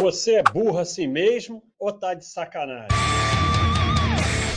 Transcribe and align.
Você 0.00 0.36
é 0.36 0.42
burro 0.42 0.78
assim 0.78 1.06
mesmo 1.06 1.62
ou 1.78 1.92
tá 1.92 2.14
de 2.14 2.24
sacanagem? 2.24 2.88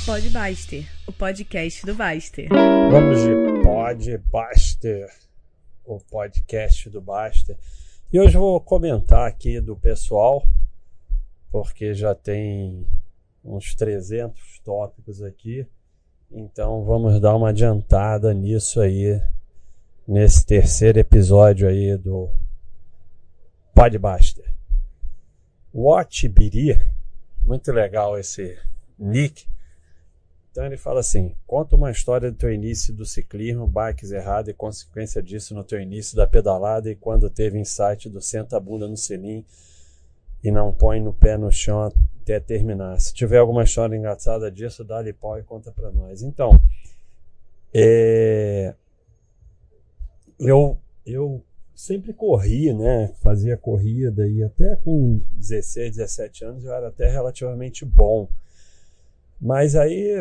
Pode 0.05 0.29
Baster, 0.29 0.89
o 1.05 1.11
podcast 1.11 1.85
do 1.85 1.93
Baster. 1.93 2.47
Vamos 2.89 3.19
de 3.21 3.61
Pod 3.61 4.17
Baster, 4.32 5.11
o 5.83 6.00
podcast 6.00 6.90
do 6.90 7.01
Baster. 7.01 7.58
E 8.13 8.20
hoje 8.20 8.38
vou 8.38 8.61
comentar 8.61 9.27
aqui 9.27 9.59
do 9.59 9.75
pessoal, 9.75 10.48
porque 11.52 11.94
já 11.94 12.16
tem 12.16 12.88
uns 13.44 13.76
300 13.76 14.60
tópicos 14.64 15.22
aqui. 15.22 15.68
Então 16.32 16.86
vamos 16.86 17.20
dar 17.20 17.36
uma 17.36 17.50
adiantada 17.50 18.34
nisso 18.34 18.80
aí, 18.80 19.22
nesse 20.08 20.46
terceiro 20.46 20.98
episódio 20.98 21.68
aí 21.68 21.98
do 21.98 22.30
Podbuster. 23.74 24.55
Watch 25.78 26.30
Biri, 26.30 26.80
muito 27.43 27.70
legal 27.74 28.18
esse 28.18 28.57
nick. 28.97 29.46
Então 30.50 30.65
ele 30.65 30.78
fala 30.78 31.01
assim: 31.01 31.36
conta 31.46 31.75
uma 31.75 31.92
história 31.92 32.31
do 32.31 32.38
teu 32.38 32.49
início 32.49 32.93
do 32.93 33.05
ciclismo, 33.05 33.67
bikes 33.67 34.09
errado 34.11 34.49
e 34.49 34.53
consequência 34.53 35.21
disso 35.21 35.53
no 35.53 35.65
teu 35.65 35.81
início 35.81 36.15
da 36.15 36.25
pedalada 36.25 36.89
e 36.89 36.95
quando 36.95 37.29
teve 37.29 37.59
insight 37.59 38.09
do 38.09 38.21
senta 38.21 38.55
a 38.55 38.59
bunda 38.61 38.88
no 38.88 38.95
selim 38.95 39.45
e 40.41 40.49
não 40.49 40.73
põe 40.73 41.01
no 41.01 41.11
pé 41.11 41.38
no 41.38 41.51
chão 41.51 41.81
até 42.21 42.39
terminar. 42.39 42.98
Se 43.01 43.13
tiver 43.13 43.39
alguma 43.39 43.65
história 43.65 43.98
engraçada 43.98 44.49
disso, 44.49 44.81
dá-lhe 44.81 45.12
pau 45.12 45.37
e 45.37 45.43
conta 45.43 45.73
para 45.73 45.91
nós. 45.91 46.21
Então, 46.21 46.57
é... 47.73 48.73
eu, 50.39 50.79
eu 51.05 51.43
sempre 51.75 52.13
corri, 52.13 52.73
né? 52.73 53.13
Fazia 53.21 53.57
corrida 53.57 54.27
e 54.27 54.41
até 54.43 54.75
com 54.77 55.20
16, 55.34 55.98
17 55.98 56.45
anos 56.45 56.63
eu 56.63 56.73
era 56.73 56.88
até 56.88 57.09
relativamente 57.11 57.85
bom. 57.85 58.27
Mas 59.40 59.76
aí 59.76 60.12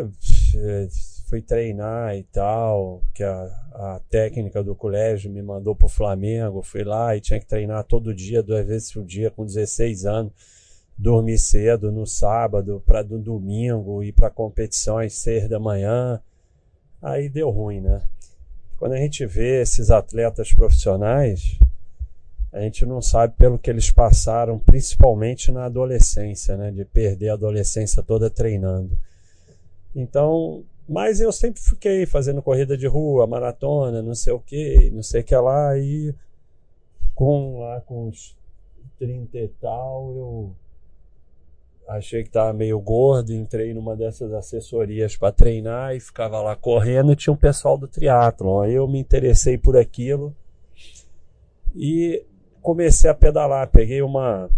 eh, 0.56 0.88
fui 1.28 1.40
treinar 1.40 2.16
e 2.16 2.24
tal, 2.24 3.02
que 3.14 3.22
a, 3.22 3.44
a 3.72 4.00
técnica 4.10 4.62
do 4.62 4.74
colégio 4.74 5.30
me 5.30 5.42
mandou 5.42 5.74
pro 5.74 5.88
Flamengo, 5.88 6.62
fui 6.62 6.84
lá 6.84 7.16
e 7.16 7.20
tinha 7.20 7.40
que 7.40 7.46
treinar 7.46 7.84
todo 7.84 8.14
dia, 8.14 8.42
duas 8.42 8.66
vezes 8.66 8.92
por 8.92 9.04
dia, 9.04 9.30
com 9.30 9.46
16 9.46 10.04
anos, 10.04 10.32
dormir 10.96 11.38
cedo 11.38 11.90
no 11.90 12.06
sábado 12.06 12.82
para 12.86 13.02
no 13.02 13.18
domingo 13.18 14.02
ir 14.02 14.12
para 14.12 14.30
competições 14.30 15.14
seis 15.14 15.48
da 15.48 15.58
manhã. 15.58 16.20
Aí 17.02 17.28
deu 17.28 17.50
ruim, 17.50 17.80
né? 17.80 18.02
Quando 18.78 18.92
a 18.92 18.98
gente 18.98 19.24
vê 19.24 19.62
esses 19.62 19.90
atletas 19.90 20.52
profissionais, 20.52 21.58
a 22.52 22.60
gente 22.60 22.84
não 22.86 23.02
sabe 23.02 23.34
pelo 23.36 23.58
que 23.58 23.70
eles 23.70 23.90
passaram, 23.90 24.58
principalmente 24.58 25.50
na 25.50 25.64
adolescência, 25.64 26.56
né? 26.56 26.70
De 26.70 26.84
perder 26.84 27.30
a 27.30 27.34
adolescência 27.34 28.02
toda 28.02 28.30
treinando. 28.30 28.96
Então, 29.94 30.64
mas 30.88 31.20
eu 31.20 31.32
sempre 31.32 31.60
fiquei 31.60 32.04
fazendo 32.04 32.42
corrida 32.42 32.76
de 32.76 32.86
rua, 32.86 33.26
maratona, 33.26 34.02
não 34.02 34.14
sei 34.14 34.32
o 34.32 34.40
que, 34.40 34.90
não 34.90 35.02
sei 35.02 35.22
o 35.22 35.24
que 35.24 35.34
lá, 35.36 35.76
e 35.78 36.14
com 37.14 37.60
lá 37.60 37.80
com 37.80 38.08
uns 38.08 38.36
30 38.98 39.38
e 39.38 39.48
tal, 39.60 40.14
eu 40.16 40.56
achei 41.88 42.22
que 42.22 42.28
estava 42.28 42.52
meio 42.52 42.80
gordo, 42.80 43.32
entrei 43.32 43.74
numa 43.74 43.96
dessas 43.96 44.32
assessorias 44.32 45.16
para 45.16 45.32
treinar 45.32 45.94
e 45.94 46.00
ficava 46.00 46.40
lá 46.40 46.56
correndo 46.56 47.12
e 47.12 47.16
tinha 47.16 47.32
um 47.32 47.36
pessoal 47.36 47.76
do 47.76 47.88
triatlon. 47.88 48.62
Aí 48.62 48.74
eu 48.74 48.88
me 48.88 48.98
interessei 48.98 49.58
por 49.58 49.76
aquilo 49.76 50.34
e 51.74 52.24
comecei 52.62 53.10
a 53.10 53.14
pedalar. 53.14 53.70
Peguei 53.70 54.02
uma. 54.02 54.50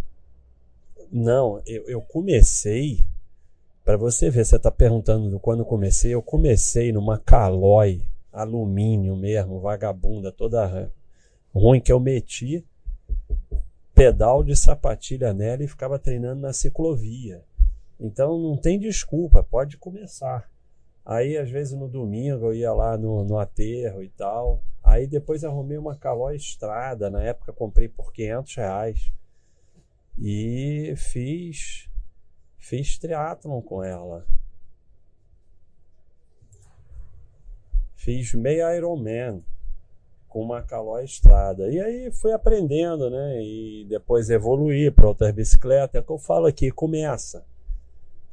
Não, 1.10 1.60
eu, 1.66 1.84
eu 1.88 2.00
comecei. 2.00 3.04
Para 3.84 3.96
você 3.96 4.28
ver, 4.30 4.44
você 4.44 4.56
está 4.56 4.70
perguntando 4.70 5.38
quando 5.38 5.64
comecei. 5.64 6.12
Eu 6.12 6.22
comecei 6.22 6.92
numa 6.92 7.18
Caloi, 7.18 8.02
alumínio 8.32 9.16
mesmo, 9.16 9.60
vagabunda, 9.60 10.32
toda 10.32 10.90
ruim 11.54 11.80
que 11.80 11.92
eu 11.92 12.00
meti 12.00 12.64
pedal 13.96 14.44
de 14.44 14.54
sapatilha 14.54 15.32
nela 15.32 15.64
e 15.64 15.68
ficava 15.68 15.98
treinando 15.98 16.42
na 16.42 16.52
ciclovia. 16.52 17.42
Então 17.98 18.38
não 18.38 18.54
tem 18.54 18.78
desculpa, 18.78 19.42
pode 19.42 19.78
começar. 19.78 20.50
Aí 21.02 21.38
às 21.38 21.50
vezes 21.50 21.72
no 21.72 21.88
domingo 21.88 22.44
eu 22.44 22.54
ia 22.54 22.72
lá 22.74 22.98
no, 22.98 23.24
no 23.24 23.38
aterro 23.38 24.02
e 24.02 24.10
tal. 24.10 24.62
Aí 24.84 25.06
depois 25.06 25.44
arrumei 25.44 25.78
uma 25.78 25.96
Calói 25.96 26.36
Estrada, 26.36 27.08
na 27.08 27.22
época 27.22 27.54
comprei 27.54 27.88
por 27.88 28.12
500 28.12 28.54
reais. 28.56 29.12
E 30.18 30.92
fiz, 30.98 31.88
fiz 32.58 32.98
triatlon 32.98 33.62
com 33.62 33.82
ela. 33.82 34.26
Fiz 37.94 38.34
meia 38.34 38.76
Ironman 38.76 39.42
com 40.28 40.42
uma 40.42 40.62
Calói 40.62 41.04
Estrada. 41.04 41.68
E 41.68 41.80
aí 41.80 42.10
fui 42.10 42.32
aprendendo, 42.32 43.10
né? 43.10 43.42
E 43.42 43.86
depois 43.88 44.30
evoluí 44.30 44.90
para 44.90 45.08
outras 45.08 45.32
bicicletas. 45.32 45.94
É 45.94 46.00
o 46.00 46.04
que 46.04 46.12
eu 46.12 46.18
falo 46.18 46.46
aqui, 46.46 46.70
começa. 46.70 47.44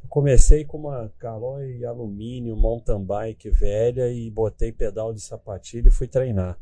comecei 0.09 0.65
com 0.65 0.77
uma 0.77 1.11
Calói 1.17 1.83
alumínio 1.85 2.55
mountain 2.55 3.03
bike 3.03 3.49
velha 3.49 4.11
e 4.11 4.29
botei 4.29 4.71
pedal 4.71 5.13
de 5.13 5.21
sapatilha 5.21 5.87
e 5.87 5.91
fui 5.91 6.07
treinar. 6.07 6.57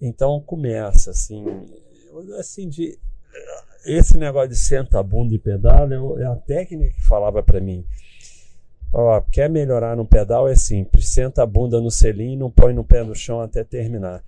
Então 0.00 0.40
começa 0.40 1.10
assim, 1.10 1.44
assim 2.38 2.68
de 2.68 2.98
esse 3.84 4.18
negócio 4.18 4.50
de 4.50 4.56
senta 4.56 4.98
a 4.98 5.02
bunda 5.02 5.34
e 5.34 5.38
pedala 5.38 5.94
é 6.20 6.24
a 6.24 6.36
técnica 6.36 6.94
que 6.94 7.02
falava 7.02 7.42
para 7.42 7.60
mim. 7.60 7.84
Ó, 8.92 9.20
quer 9.20 9.50
melhorar 9.50 9.96
no 9.96 10.06
pedal 10.06 10.48
é 10.48 10.54
simples, 10.54 11.08
senta 11.08 11.42
a 11.42 11.46
bunda 11.46 11.80
no 11.80 11.90
selim 11.90 12.32
e 12.32 12.36
não 12.36 12.50
põe 12.50 12.72
no 12.72 12.84
pé 12.84 13.02
no 13.02 13.14
chão 13.14 13.40
até 13.40 13.62
terminar 13.62 14.22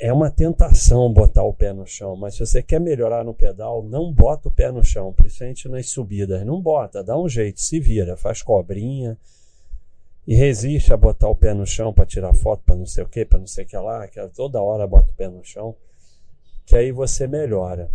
é 0.00 0.12
uma 0.12 0.30
tentação 0.30 1.12
botar 1.12 1.42
o 1.44 1.54
pé 1.54 1.72
no 1.72 1.86
chão, 1.86 2.16
mas 2.16 2.34
se 2.34 2.44
você 2.44 2.62
quer 2.62 2.80
melhorar 2.80 3.24
no 3.24 3.34
pedal, 3.34 3.82
não 3.82 4.12
bota 4.12 4.48
o 4.48 4.50
pé 4.50 4.70
no 4.70 4.84
chão, 4.84 5.12
principalmente 5.12 5.68
nas 5.68 5.88
subidas. 5.88 6.44
Não 6.44 6.60
bota, 6.60 7.02
dá 7.02 7.18
um 7.18 7.28
jeito, 7.28 7.60
se 7.60 7.78
vira, 7.78 8.16
faz 8.16 8.42
cobrinha 8.42 9.16
e 10.26 10.34
resiste 10.34 10.92
a 10.92 10.96
botar 10.96 11.28
o 11.28 11.36
pé 11.36 11.54
no 11.54 11.66
chão 11.66 11.92
para 11.92 12.06
tirar 12.06 12.34
foto, 12.34 12.62
para 12.64 12.74
não 12.74 12.86
sei 12.86 13.04
o 13.04 13.08
que, 13.08 13.24
para 13.24 13.38
não 13.38 13.46
sei 13.46 13.64
o 13.64 13.68
que 13.68 13.76
lá, 13.76 14.06
que 14.08 14.20
toda 14.28 14.60
hora 14.60 14.86
bota 14.86 15.10
o 15.10 15.14
pé 15.14 15.28
no 15.28 15.44
chão, 15.44 15.76
que 16.66 16.76
aí 16.76 16.90
você 16.90 17.26
melhora. 17.26 17.90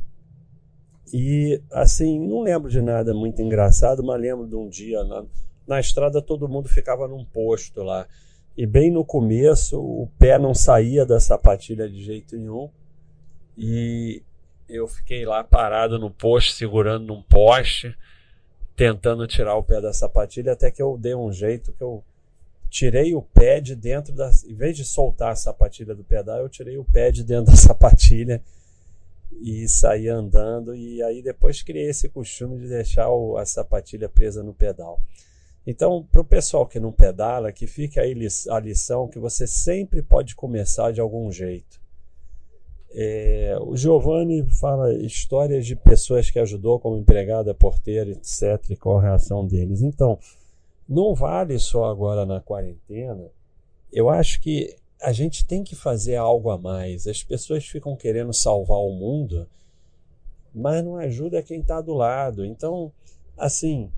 E 1.12 1.62
assim, 1.72 2.20
não 2.20 2.42
lembro 2.42 2.70
de 2.70 2.82
nada 2.82 3.14
muito 3.14 3.42
engraçado, 3.42 4.04
mas 4.04 4.22
lembro 4.22 4.48
de 4.48 4.56
um 4.56 4.70
dia 4.70 5.04
na, 5.04 5.26
na 5.70 5.80
estrada 5.80 6.22
todo 6.22 6.50
mundo 6.50 6.68
ficava 6.68 7.08
num 7.08 7.24
posto 7.24 7.84
lá 7.84 8.08
e 8.58 8.66
bem 8.66 8.92
no 8.92 9.06
começo 9.06 9.80
o 9.80 10.10
pé 10.20 10.38
não 10.38 10.54
saía 10.54 11.06
da 11.06 11.18
sapatilha 11.18 11.88
de 11.88 12.04
jeito 12.04 12.36
nenhum. 12.36 12.70
E 13.58 14.22
eu 14.68 14.86
fiquei 14.86 15.26
lá 15.26 15.44
parado 15.46 15.98
no 15.98 16.12
poste, 16.12 16.54
segurando 16.54 17.06
num 17.06 17.22
poste, 17.22 17.96
tentando 18.76 19.26
tirar 19.26 19.56
o 19.56 19.64
pé 19.64 19.80
da 19.80 19.94
sapatilha, 19.94 20.52
até 20.52 20.70
que 20.70 20.82
eu 20.82 20.98
dei 20.98 21.16
um 21.16 21.32
jeito 21.32 21.72
que 21.72 21.82
eu 21.82 22.04
tirei 22.70 23.16
o 23.16 23.22
pé 23.22 23.62
de 23.62 23.78
dentro 23.78 24.14
da. 24.14 24.30
Em 24.46 24.56
vez 24.56 24.76
de 24.76 24.84
soltar 24.84 25.32
a 25.32 25.36
sapatilha 25.38 25.96
do 25.96 26.04
pedal, 26.04 26.40
eu 26.40 26.50
tirei 26.50 26.78
o 26.78 26.84
pé 26.84 27.12
de 27.12 27.24
dentro 27.24 27.46
da 27.52 27.56
sapatilha 27.56 28.42
e 29.42 29.70
saí 29.70 30.10
andando. 30.10 30.76
E 30.76 31.02
aí 31.02 31.22
depois 31.22 31.64
criei 31.64 31.90
esse 31.90 32.10
costume 32.10 32.60
de 32.60 32.68
deixar 32.68 33.10
o, 33.10 33.38
a 33.38 33.46
sapatilha 33.46 34.10
presa 34.10 34.44
no 34.44 34.54
pedal. 34.54 35.02
Então, 35.70 36.04
para 36.12 36.20
o 36.20 36.26
pessoal 36.26 36.66
que 36.66 36.80
não 36.80 36.92
pedala, 36.92 37.52
que 37.52 37.68
fique 37.68 38.00
aí 38.00 38.18
a 38.50 38.60
lição 38.60 39.08
que 39.08 39.20
você 39.20 39.46
sempre 39.46 40.02
pode 40.02 40.36
começar 40.36 40.92
de 40.92 41.00
algum 41.00 41.32
jeito. 41.32 41.80
É, 42.92 43.56
o 43.62 43.78
Giovanni 43.78 44.44
fala 44.60 44.92
histórias 44.96 45.68
de 45.68 45.76
pessoas 45.76 46.32
que 46.32 46.40
ajudou 46.40 46.80
como 46.80 46.98
empregada, 46.98 47.54
porteira, 47.54 48.10
etc. 48.10 48.68
e 48.72 48.76
qual 48.76 48.98
a 48.98 49.02
reação 49.04 49.46
deles. 49.46 49.84
Então, 49.84 50.18
não 50.88 51.14
vale 51.14 51.60
só 51.60 51.86
agora 51.86 52.26
na 52.26 52.42
quarentena. 52.42 53.30
Eu 53.94 54.10
acho 54.10 54.42
que 54.42 54.76
a 55.00 55.12
gente 55.12 55.46
tem 55.46 55.64
que 55.64 55.76
fazer 55.76 56.16
algo 56.16 56.50
a 56.50 56.58
mais. 56.58 57.06
As 57.06 57.22
pessoas 57.22 57.64
ficam 57.64 57.96
querendo 57.96 58.34
salvar 58.34 58.80
o 58.80 58.92
mundo, 58.92 59.48
mas 60.52 60.84
não 60.84 60.96
ajuda 60.96 61.44
quem 61.44 61.60
está 61.60 61.80
do 61.80 61.94
lado. 61.94 62.44
Então, 62.44 62.92
assim, 63.38 63.92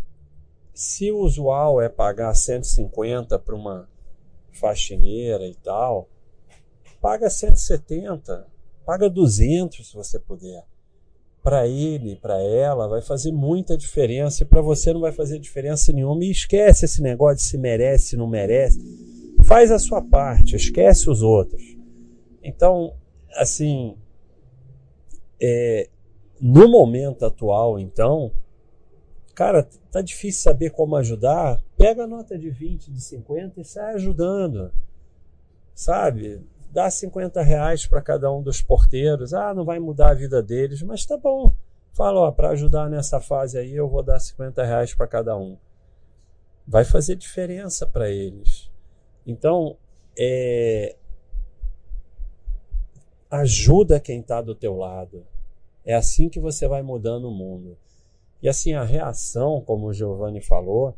se 0.82 1.12
o 1.12 1.20
usual 1.20 1.80
é 1.80 1.88
pagar 1.88 2.34
150 2.34 3.38
para 3.38 3.54
uma 3.56 3.88
faxineira 4.52 5.46
e 5.46 5.54
tal, 5.54 6.10
paga 7.00 7.30
170, 7.30 8.48
paga 8.84 9.08
200 9.08 9.88
se 9.88 9.94
você 9.94 10.18
puder. 10.18 10.66
Para 11.44 11.68
ele, 11.68 12.16
para 12.16 12.42
ela, 12.42 12.88
vai 12.88 13.00
fazer 13.00 13.32
muita 13.32 13.78
diferença 13.78 14.42
e 14.42 14.46
para 14.46 14.60
você 14.60 14.92
não 14.92 15.02
vai 15.02 15.12
fazer 15.12 15.38
diferença 15.38 15.94
nenhuma. 15.94 16.26
E 16.26 16.32
esquece 16.32 16.86
esse 16.86 17.00
negócio 17.00 17.38
de 17.38 17.44
se 17.44 17.60
merece, 17.60 18.18
não 18.18 18.26
merece. 18.26 18.80
Faz 19.44 19.72
a 19.72 19.78
sua 19.78 20.02
parte, 20.02 20.56
esquece 20.56 21.12
os 21.12 21.22
outros. 21.22 21.78
Então, 22.42 22.96
assim, 23.36 23.96
é, 25.40 25.88
no 26.40 26.68
momento 26.68 27.24
atual, 27.24 27.80
então, 27.80 28.32
cara, 29.42 29.68
tá 29.92 30.04
difícil 30.04 30.44
saber 30.44 30.70
como 30.70 30.96
ajudar. 30.98 31.60
Pega 31.76 32.04
a 32.04 32.08
nota 32.08 32.38
de 32.38 32.52
20, 32.52 32.92
de 32.92 33.02
50 33.02 33.60
e 33.60 33.64
sai 33.66 33.96
ajudando. 33.96 34.72
Sabe? 35.74 36.46
Dá 36.72 36.88
50 36.92 37.42
reais 37.42 37.88
para 37.88 38.04
cada 38.04 38.32
um 38.32 38.44
dos 38.44 38.62
porteiros. 38.62 39.34
Ah, 39.34 39.52
não 39.52 39.66
vai 39.66 39.80
mudar 39.80 40.12
a 40.12 40.14
vida 40.14 40.44
deles, 40.44 40.84
mas 40.84 41.08
tá 41.08 41.18
bom. 41.18 41.52
Fala, 41.92 42.20
ó, 42.20 42.32
para 42.32 42.52
ajudar 42.52 42.88
nessa 42.88 43.20
fase 43.20 43.58
aí, 43.58 43.76
eu 43.76 43.90
vou 43.90 44.04
dar 44.04 44.20
50 44.20 44.64
reais 44.64 44.94
para 44.94 45.08
cada 45.08 45.36
um. 45.36 45.58
Vai 46.68 46.86
fazer 46.86 47.16
diferença 47.16 47.88
para 47.88 48.12
eles. 48.12 48.70
Então, 49.26 49.76
é, 50.16 50.96
ajuda 53.32 54.00
quem 54.00 54.20
está 54.20 54.40
do 54.40 54.54
teu 54.54 54.78
lado. 54.78 55.26
É 55.84 55.96
assim 55.96 56.30
que 56.30 56.40
você 56.40 56.68
vai 56.68 56.84
mudando 56.84 57.28
o 57.28 57.34
mundo. 57.34 57.76
E 58.42 58.50
assim, 58.50 58.74
a 58.74 58.84
reação, 58.84 59.62
como 59.62 59.88
o 59.88 59.94
Giovanni 59.94 60.42
falou, 60.42 60.96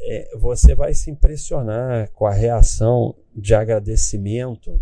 é, 0.00 0.36
você 0.36 0.74
vai 0.74 0.94
se 0.94 1.10
impressionar 1.10 2.10
com 2.12 2.26
a 2.26 2.32
reação 2.32 3.14
de 3.34 3.54
agradecimento, 3.54 4.80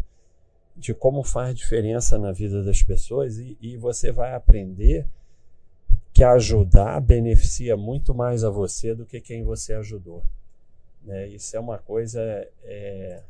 de 0.76 0.92
como 0.92 1.22
faz 1.22 1.54
diferença 1.54 2.18
na 2.18 2.32
vida 2.32 2.62
das 2.62 2.82
pessoas, 2.82 3.38
e, 3.38 3.56
e 3.60 3.76
você 3.76 4.12
vai 4.12 4.34
aprender 4.34 5.06
que 6.12 6.22
ajudar 6.22 7.00
beneficia 7.00 7.76
muito 7.76 8.14
mais 8.14 8.44
a 8.44 8.50
você 8.50 8.94
do 8.94 9.06
que 9.06 9.20
quem 9.20 9.42
você 9.42 9.74
ajudou. 9.74 10.22
Né? 11.02 11.28
Isso 11.28 11.56
é 11.56 11.60
uma 11.60 11.78
coisa 11.78 12.20
é, 12.64 13.22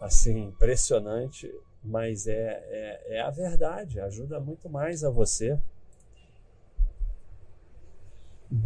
assim 0.00 0.46
impressionante 0.46 1.52
mas 1.82 2.26
é, 2.26 2.62
é, 2.68 3.16
é 3.16 3.20
a 3.20 3.30
verdade, 3.30 4.00
ajuda 4.00 4.38
muito 4.38 4.68
mais 4.68 5.02
a 5.02 5.10
você. 5.10 5.58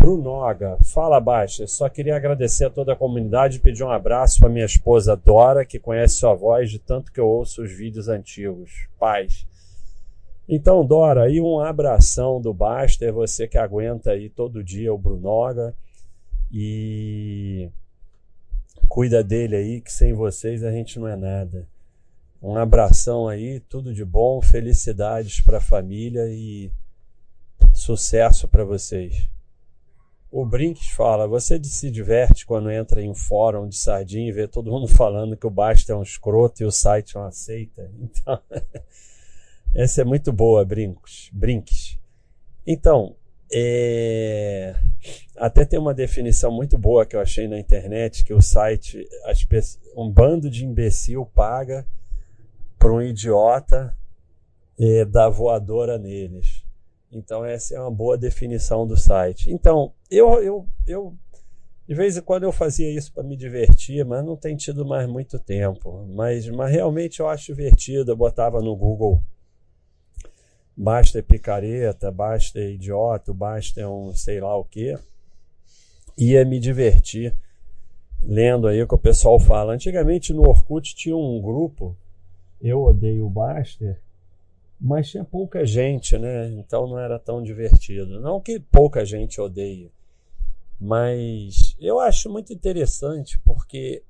Brunoga, 0.06 0.78
fala 0.84 1.18
baixa. 1.18 1.66
Só 1.66 1.88
queria 1.88 2.14
agradecer 2.14 2.66
a 2.66 2.70
toda 2.70 2.92
a 2.92 2.96
comunidade 2.96 3.56
e 3.56 3.60
pedir 3.60 3.82
um 3.82 3.90
abraço 3.90 4.38
para 4.38 4.48
minha 4.48 4.64
esposa 4.64 5.16
Dora, 5.16 5.64
que 5.64 5.80
conhece 5.80 6.18
sua 6.18 6.32
voz 6.32 6.70
de 6.70 6.78
tanto 6.78 7.10
que 7.10 7.18
eu 7.18 7.26
ouço 7.26 7.62
os 7.62 7.72
vídeos 7.72 8.06
antigos. 8.06 8.86
Paz. 9.00 9.44
Então, 10.48 10.86
Dora, 10.86 11.24
aí 11.24 11.40
um 11.40 11.58
abração 11.58 12.40
do 12.40 12.54
Baster, 12.54 13.12
você 13.12 13.48
que 13.48 13.58
aguenta 13.58 14.12
aí 14.12 14.30
todo 14.30 14.62
dia 14.62 14.94
o 14.94 14.98
Brunoga 14.98 15.74
e 16.52 17.68
cuida 18.88 19.24
dele 19.24 19.56
aí, 19.56 19.80
que 19.80 19.92
sem 19.92 20.12
vocês 20.12 20.62
a 20.62 20.70
gente 20.70 21.00
não 21.00 21.08
é 21.08 21.16
nada. 21.16 21.66
Um 22.40 22.56
abração 22.56 23.26
aí, 23.26 23.58
tudo 23.58 23.92
de 23.92 24.04
bom, 24.04 24.40
felicidades 24.40 25.40
para 25.40 25.58
a 25.58 25.60
família 25.60 26.28
e 26.28 26.70
sucesso 27.74 28.46
para 28.46 28.62
vocês. 28.62 29.34
O 30.30 30.44
Brinks 30.44 30.88
fala: 30.88 31.26
você 31.26 31.62
se 31.62 31.90
diverte 31.90 32.44
quando 32.44 32.70
entra 32.70 33.00
em 33.00 33.10
um 33.10 33.14
fórum 33.14 33.68
de 33.68 33.76
sardinha 33.76 34.28
e 34.28 34.32
vê 34.32 34.48
todo 34.48 34.70
mundo 34.70 34.88
falando 34.88 35.36
que 35.36 35.46
o 35.46 35.50
Basta 35.50 35.92
é 35.92 35.96
um 35.96 36.02
escroto 36.02 36.62
e 36.62 36.66
o 36.66 36.72
site 36.72 37.16
é 37.16 37.20
uma 37.20 37.32
seita. 37.32 37.90
Então, 37.98 38.40
essa 39.74 40.00
é 40.00 40.04
muito 40.04 40.32
boa, 40.32 40.64
Brinks. 40.64 41.30
Brinks. 41.32 41.98
Então, 42.66 43.14
é... 43.52 44.74
até 45.36 45.64
tem 45.64 45.78
uma 45.78 45.94
definição 45.94 46.50
muito 46.50 46.78
boa 46.78 47.04
que 47.04 47.14
eu 47.14 47.20
achei 47.20 47.46
na 47.46 47.58
internet 47.58 48.24
que 48.24 48.34
o 48.34 48.40
site, 48.40 49.06
um 49.96 50.10
bando 50.10 50.50
de 50.50 50.64
imbecil 50.64 51.26
paga 51.26 51.86
para 52.78 52.92
um 52.92 53.02
idiota 53.02 53.96
e 54.78 55.04
dar 55.04 55.28
voadora 55.28 55.98
neles. 55.98 56.65
Então, 57.16 57.44
essa 57.44 57.74
é 57.74 57.80
uma 57.80 57.90
boa 57.90 58.16
definição 58.16 58.86
do 58.86 58.96
site. 58.96 59.50
Então, 59.50 59.92
eu, 60.10 60.42
eu, 60.42 60.68
eu 60.86 61.14
de 61.88 61.94
vez 61.94 62.16
em 62.16 62.20
quando 62.20 62.42
eu 62.42 62.52
fazia 62.52 62.90
isso 62.90 63.12
para 63.12 63.22
me 63.22 63.36
divertir, 63.36 64.04
mas 64.04 64.24
não 64.24 64.36
tem 64.36 64.56
tido 64.56 64.84
mais 64.84 65.08
muito 65.08 65.38
tempo. 65.38 66.06
Mas, 66.14 66.48
mas 66.48 66.70
realmente 66.70 67.20
eu 67.20 67.28
acho 67.28 67.46
divertido. 67.46 68.10
Eu 68.10 68.16
botava 68.16 68.60
no 68.60 68.76
Google 68.76 69.22
basta 70.76 71.22
picareta, 71.22 72.10
basta 72.10 72.60
idiota, 72.60 73.32
basta 73.32 73.88
um 73.88 74.12
sei 74.12 74.40
lá 74.40 74.54
o 74.56 74.64
que. 74.64 74.94
Ia 76.18 76.44
me 76.44 76.60
divertir 76.60 77.34
lendo 78.22 78.66
aí 78.66 78.82
o 78.82 78.88
que 78.88 78.94
o 78.94 78.98
pessoal 78.98 79.38
fala. 79.38 79.72
Antigamente 79.72 80.32
no 80.32 80.46
Orkut 80.46 80.94
tinha 80.94 81.16
um 81.16 81.40
grupo 81.40 81.96
eu 82.60 82.82
odeio 82.82 83.26
o 83.26 83.30
Baster, 83.30 84.00
mas 84.80 85.10
tinha 85.10 85.24
pouca 85.24 85.64
gente, 85.64 86.18
né? 86.18 86.50
Então 86.52 86.86
não 86.86 86.98
era 86.98 87.18
tão 87.18 87.42
divertido. 87.42 88.20
Não 88.20 88.40
que 88.40 88.60
pouca 88.60 89.04
gente 89.04 89.40
odeie, 89.40 89.90
mas 90.80 91.74
eu 91.80 91.98
acho 91.98 92.30
muito 92.30 92.52
interessante 92.52 93.38
porque 93.40 94.02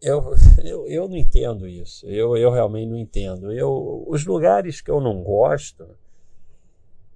eu, 0.00 0.34
eu, 0.64 0.86
eu 0.86 1.08
não 1.08 1.16
entendo 1.16 1.66
isso. 1.66 2.06
Eu, 2.08 2.36
eu 2.36 2.50
realmente 2.50 2.88
não 2.88 2.96
entendo. 2.96 3.52
Eu, 3.52 4.04
os 4.06 4.24
lugares 4.24 4.80
que 4.80 4.90
eu 4.90 5.00
não 5.00 5.22
gosto, 5.22 5.88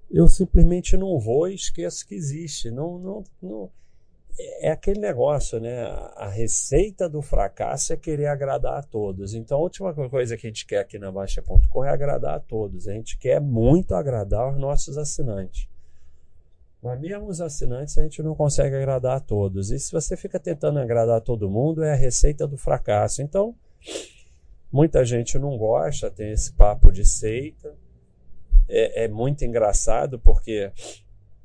eu 0.09 0.27
simplesmente 0.27 0.97
não 0.97 1.19
vou 1.19 1.47
e 1.47 1.55
esqueço 1.55 2.07
que 2.07 2.15
existe. 2.15 2.71
Não, 2.71 2.99
não, 2.99 3.23
não, 3.41 3.69
é 4.37 4.71
aquele 4.71 4.99
negócio, 4.99 5.59
né? 5.59 5.83
A 6.15 6.27
receita 6.27 7.09
do 7.09 7.21
fracasso 7.21 7.93
é 7.93 7.97
querer 7.97 8.27
agradar 8.27 8.79
a 8.79 8.83
todos. 8.83 9.33
Então, 9.33 9.57
a 9.57 9.61
última 9.61 9.93
coisa 9.93 10.37
que 10.37 10.47
a 10.47 10.49
gente 10.49 10.65
quer 10.65 10.79
aqui 10.79 10.97
na 10.97 11.11
Baixa.com 11.11 11.85
é 11.85 11.89
agradar 11.89 12.35
a 12.35 12.39
todos. 12.39 12.87
A 12.87 12.93
gente 12.93 13.17
quer 13.17 13.39
muito 13.39 13.93
agradar 13.95 14.51
os 14.51 14.59
nossos 14.59 14.97
assinantes. 14.97 15.69
Mas 16.81 16.99
mesmo 16.99 17.27
os 17.27 17.39
assinantes 17.39 17.97
a 17.97 18.01
gente 18.03 18.23
não 18.23 18.33
consegue 18.33 18.75
agradar 18.75 19.17
a 19.17 19.19
todos. 19.19 19.69
E 19.69 19.79
se 19.79 19.91
você 19.91 20.17
fica 20.17 20.39
tentando 20.39 20.79
agradar 20.79 21.17
a 21.17 21.21
todo 21.21 21.49
mundo, 21.49 21.83
é 21.83 21.93
a 21.93 21.95
receita 21.95 22.47
do 22.47 22.57
fracasso. 22.57 23.21
Então, 23.21 23.55
muita 24.71 25.05
gente 25.05 25.37
não 25.37 25.57
gosta, 25.57 26.09
tem 26.09 26.31
esse 26.31 26.51
papo 26.53 26.91
de 26.91 27.05
seita. 27.05 27.75
É, 28.67 29.03
é 29.03 29.07
muito 29.07 29.45
engraçado 29.45 30.17
porque 30.19 30.71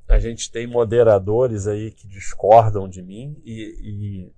a 0.07 0.19
gente 0.19 0.49
tem 0.49 0.65
moderadores 0.65 1.67
aí 1.67 1.91
que 1.91 2.07
discordam 2.07 2.87
de 2.87 3.01
mim 3.01 3.41
e, 3.43 3.77
e 3.81 4.31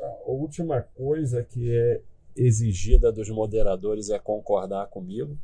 a 0.00 0.30
última 0.30 0.82
coisa 0.82 1.42
que 1.42 1.76
é 1.76 2.00
exigida 2.36 3.10
dos 3.10 3.28
moderadores 3.28 4.10
é 4.10 4.18
concordar 4.18 4.86
comigo. 4.86 5.36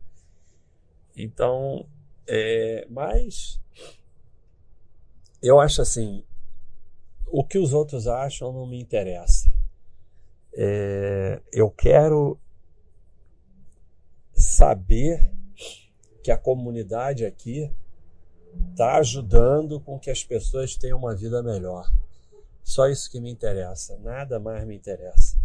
Então, 1.17 1.87
é, 2.27 2.87
mas 2.89 3.61
eu 5.43 5.59
acho 5.59 5.83
assim, 5.83 6.25
o 7.26 7.45
que 7.45 7.59
os 7.59 7.73
outros 7.73 8.07
acham 8.07 8.52
não 8.52 8.67
me 8.67 8.81
interessa. 8.81 9.52
É, 10.52 11.43
eu 11.52 11.69
quero 11.69 12.38
saber 14.33 15.33
que 16.23 16.31
a 16.31 16.38
comunidade 16.38 17.26
aqui 17.26 17.69
está 18.70 18.96
ajudando 18.99 19.80
com 19.80 19.99
que 19.99 20.11
as 20.11 20.25
pessoas 20.25 20.76
tenham 20.76 20.99
uma 20.99 21.14
vida 21.14 21.42
melhor. 21.42 21.90
Só 22.62 22.88
isso 22.88 23.11
que 23.11 23.20
me 23.20 23.30
interessa, 23.30 23.99
nada 23.99 24.40
mais 24.40 24.64
me 24.66 24.75
interessa. 24.75 25.37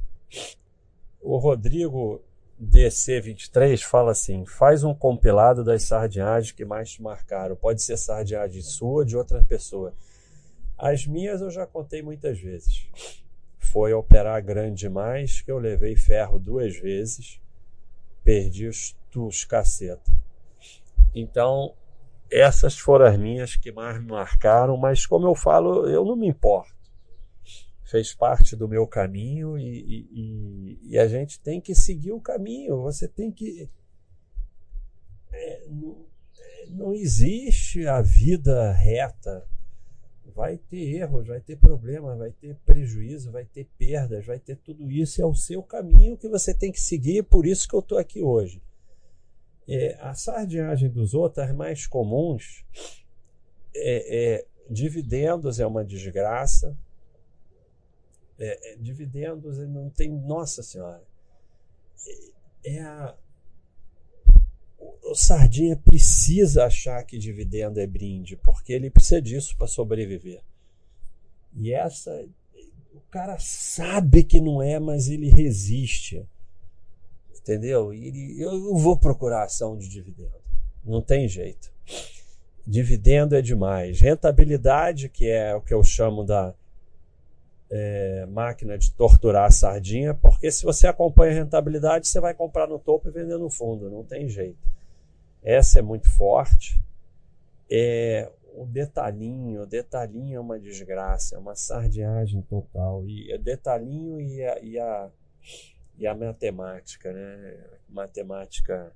O 1.22 1.38
Rodrigo 1.38 2.22
DC23 2.62 3.82
fala 3.82 4.12
assim: 4.12 4.46
faz 4.46 4.84
um 4.84 4.94
compilado 4.94 5.64
das 5.64 5.84
sardinhagens 5.84 6.52
que 6.52 6.66
mais 6.66 6.92
te 6.92 7.02
marcaram. 7.02 7.56
Pode 7.56 7.82
ser 7.82 7.98
sardinhagem 7.98 8.62
sua 8.62 9.06
de 9.06 9.18
outra 9.18 9.44
pessoa. 9.44 9.94
As 10.78 11.06
minhas 11.06 11.42
eu 11.42 11.50
já 11.50 11.66
contei 11.66 12.02
muitas 12.02 12.40
vezes. 12.40 12.88
Foi 13.58 13.94
operar 13.94 14.44
grande 14.44 14.80
demais 14.80 15.42
que 15.42 15.52
eu 15.52 15.60
levei 15.60 15.96
ferro 15.96 16.40
duas 16.40 16.76
vezes, 16.78 17.40
perdi 18.24 18.68
os, 18.68 18.96
os 19.16 19.44
caceta. 19.44 20.12
Então, 21.14 21.76
essas 22.32 22.78
foram 22.78 23.06
as 23.06 23.18
minhas 23.18 23.56
que 23.56 23.72
mais 23.72 24.00
me 24.00 24.08
marcaram, 24.08 24.78
mas 24.78 25.06
como 25.06 25.28
eu 25.28 25.36
falo, 25.36 25.88
eu 25.88 26.06
não 26.06 26.16
me 26.16 26.28
importo. 26.28 26.78
Fez 27.84 28.14
parte 28.14 28.56
do 28.56 28.68
meu 28.68 28.86
caminho 28.86 29.58
e, 29.58 30.08
e, 30.12 30.80
e 30.92 31.00
a 31.00 31.08
gente 31.08 31.40
tem 31.40 31.60
que 31.60 31.74
seguir 31.74 32.12
o 32.12 32.22
caminho. 32.22 32.82
Você 32.84 33.08
tem 33.08 33.32
que. 33.32 33.68
É, 35.32 35.66
não, 35.68 36.06
não 36.70 36.94
existe 36.94 37.88
a 37.88 38.02
vida 38.02 38.72
reta. 38.74 39.44
Vai 40.36 40.58
ter 40.58 40.98
erros, 40.98 41.28
vai 41.28 41.42
ter 41.42 41.58
problemas, 41.58 42.18
vai 42.18 42.32
ter 42.32 42.56
prejuízo, 42.64 43.32
vai 43.32 43.44
ter 43.44 43.68
perdas, 43.78 44.26
vai 44.26 44.40
ter 44.40 44.56
tudo 44.58 44.90
isso. 44.92 45.20
É 45.20 45.26
o 45.26 45.34
seu 45.34 45.64
caminho 45.64 46.16
que 46.16 46.30
você 46.30 46.54
tem 46.54 46.72
que 46.72 46.80
seguir. 46.80 47.24
Por 47.24 47.48
isso 47.48 47.68
que 47.68 47.76
eu 47.76 47.80
estou 47.80 47.98
aqui 47.98 48.22
hoje. 48.22 48.62
É, 49.72 49.98
a 50.02 50.16
sardinhagem 50.16 50.90
dos 50.90 51.14
outros, 51.14 51.46
as 51.46 51.56
mais 51.56 51.86
comuns, 51.86 52.66
é, 53.76 54.40
é, 54.40 54.46
dividendos 54.68 55.60
é 55.60 55.68
uma 55.68 55.86
desgraça. 55.86 56.76
É, 58.40 58.74
é 58.74 58.76
dividendos 58.78 59.60
não 59.68 59.90
tem. 59.92 60.10
Nossa 60.10 60.64
Senhora! 60.64 61.04
É, 62.66 62.78
é 62.78 62.82
a, 62.82 63.16
o 64.80 65.16
Sardinha 65.16 65.76
precisa 65.76 66.66
achar 66.66 67.04
que 67.04 67.18
dividendo 67.18 67.80
é 67.80 67.86
brinde, 67.86 68.38
porque 68.38 68.74
ele 68.74 68.90
precisa 68.90 69.22
disso 69.22 69.56
para 69.58 69.68
sobreviver. 69.68 70.42
E 71.54 71.74
essa, 71.74 72.26
o 72.94 73.02
cara 73.12 73.38
sabe 73.40 74.24
que 74.24 74.40
não 74.40 74.62
é, 74.62 74.80
mas 74.80 75.10
ele 75.10 75.30
resiste. 75.30 76.28
Entendeu? 77.42 77.94
E 77.94 78.42
eu 78.42 78.76
vou 78.76 78.98
procurar 78.98 79.44
ação 79.44 79.78
de 79.78 79.88
dividendo. 79.88 80.32
Não 80.84 81.02
tem 81.02 81.28
jeito. 81.28 81.72
Dividendo 82.66 83.36
é 83.36 83.42
demais. 83.42 84.00
Rentabilidade, 84.00 85.10
que 85.10 85.28
é 85.28 85.56
o 85.56 85.62
que 85.62 85.74
eu 85.74 85.84
chamo 85.84 86.24
da 86.24 86.54
é, 87.70 88.26
máquina 88.28 88.78
de 88.78 88.92
torturar 88.92 89.46
a 89.46 89.52
sardinha, 89.52 90.14
porque 90.14 90.52
se 90.52 90.64
você 90.64 90.88
acompanha 90.88 91.32
a 91.32 91.36
rentabilidade, 91.36 92.08
você 92.08 92.20
vai 92.20 92.34
comprar 92.34 92.68
no 92.68 92.80
topo 92.80 93.08
e 93.08 93.12
vender 93.12 93.38
no 93.38 93.50
fundo, 93.50 93.90
não 93.90 94.04
tem 94.04 94.28
jeito. 94.28 94.68
Essa 95.44 95.80
é 95.80 95.82
muito 95.82 96.10
forte. 96.10 96.82
É, 97.72 98.30
o 98.56 98.66
detalhinho, 98.66 99.62
o 99.62 99.66
detalhinho 99.66 100.38
é 100.38 100.40
uma 100.40 100.60
desgraça, 100.60 101.36
é 101.36 101.40
uma 101.40 101.56
sardinhagem 101.56 102.42
total. 102.42 103.06
E 103.08 103.34
o 103.34 103.40
detalhinho 103.40 104.20
e 104.20 104.44
a, 104.44 104.60
e 104.60 104.80
a, 104.80 105.10
e 106.00 106.08
a 106.08 106.16
matemática, 106.16 107.12
né? 107.12 107.58
Matemática 107.90 108.92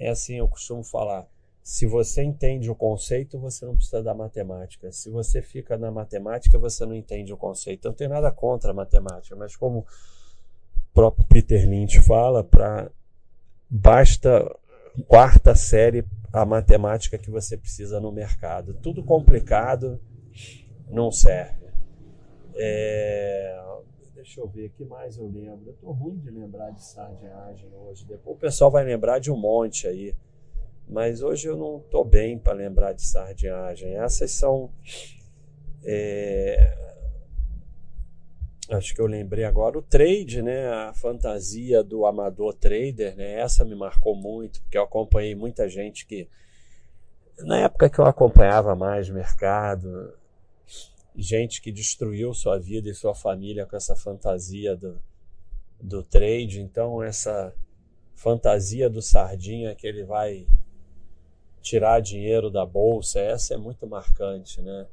é 0.00 0.10
assim, 0.10 0.36
eu 0.36 0.48
costumo 0.48 0.82
falar 0.82 1.28
se 1.68 1.84
você 1.84 2.22
entende 2.22 2.70
o 2.70 2.74
conceito, 2.74 3.38
você 3.38 3.66
não 3.66 3.74
precisa 3.74 4.02
da 4.02 4.14
matemática. 4.14 4.90
Se 4.90 5.10
você 5.10 5.42
fica 5.42 5.76
na 5.76 5.90
matemática, 5.90 6.58
você 6.58 6.86
não 6.86 6.94
entende 6.94 7.30
o 7.30 7.36
conceito. 7.36 7.84
Eu 7.84 7.90
não 7.90 7.96
tenho 7.96 8.08
nada 8.08 8.32
contra 8.32 8.70
a 8.70 8.74
matemática, 8.74 9.36
mas 9.36 9.54
como 9.54 9.80
o 9.80 9.86
próprio 10.94 11.26
Peter 11.26 11.68
Lynch 11.68 12.00
fala, 12.00 12.42
para 12.42 12.90
basta 13.68 14.50
quarta 15.06 15.54
série 15.54 16.06
a 16.32 16.46
matemática 16.46 17.18
que 17.18 17.30
você 17.30 17.54
precisa 17.54 18.00
no 18.00 18.10
mercado. 18.10 18.72
Tudo 18.72 19.04
complicado 19.04 20.00
não 20.88 21.12
serve. 21.12 21.66
É... 22.54 23.67
Deixa 24.18 24.40
eu 24.40 24.48
ver, 24.48 24.70
que 24.70 24.84
mais 24.84 25.16
eu 25.16 25.28
lembro? 25.28 25.68
Eu 25.68 25.74
estou 25.74 25.92
ruim 25.92 26.18
de 26.18 26.30
lembrar 26.30 26.70
de 26.70 26.84
sardinhagem 26.84 27.70
hoje. 27.72 28.04
Depois 28.04 28.36
o 28.36 28.38
pessoal 28.38 28.70
vai 28.70 28.84
lembrar 28.84 29.18
de 29.18 29.30
um 29.30 29.36
monte 29.36 29.86
aí 29.86 30.14
mas 30.88 31.22
hoje 31.22 31.46
eu 31.46 31.56
não 31.56 31.78
estou 31.78 32.04
bem 32.04 32.38
para 32.38 32.54
lembrar 32.54 32.94
de 32.94 33.02
sardinhagem. 33.02 33.94
Essas 33.96 34.30
são. 34.30 34.70
É, 35.84 36.74
acho 38.70 38.94
que 38.94 39.00
eu 39.00 39.06
lembrei 39.06 39.44
agora 39.44 39.78
o 39.78 39.82
trade, 39.82 40.40
né? 40.40 40.68
A 40.68 40.94
fantasia 40.94 41.82
do 41.82 42.06
amador 42.06 42.54
trader, 42.54 43.14
né? 43.16 43.34
Essa 43.34 43.64
me 43.64 43.74
marcou 43.74 44.16
muito, 44.16 44.62
porque 44.62 44.78
eu 44.78 44.82
acompanhei 44.82 45.34
muita 45.34 45.68
gente 45.68 46.06
que. 46.06 46.26
Na 47.40 47.58
época 47.58 47.88
que 47.88 47.98
eu 47.98 48.06
acompanhava 48.06 48.74
mais 48.74 49.08
mercado, 49.10 50.12
gente 51.16 51.60
que 51.60 51.72
destruiu 51.72 52.32
sua 52.32 52.58
vida 52.58 52.88
e 52.88 52.94
sua 52.94 53.14
família 53.14 53.66
com 53.66 53.76
essa 53.76 53.96
fantasia 53.96 54.76
do, 54.76 55.00
do 55.80 56.02
trade. 56.02 56.60
Então, 56.60 57.02
essa 57.02 57.54
fantasia 58.14 58.88
do 58.88 59.00
sardinha 59.00 59.74
que 59.74 59.86
ele 59.86 60.04
vai 60.04 60.46
tirar 61.60 62.00
dinheiro 62.00 62.50
da 62.50 62.64
bolsa, 62.64 63.20
essa 63.20 63.54
é 63.54 63.56
muito 63.56 63.86
marcante, 63.86 64.60
né? 64.60 64.86